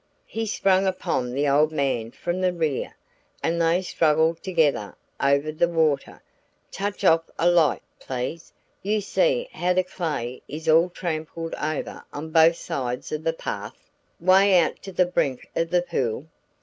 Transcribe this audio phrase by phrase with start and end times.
[0.25, 2.95] He sprang upon the old man from the rear
[3.43, 6.23] and they struggled together over the water
[6.71, 8.51] touch off a light, please
[8.81, 13.91] you see how the clay is all trampled over on both sides of the path,
[14.19, 16.25] 'way out to the brink of the pool.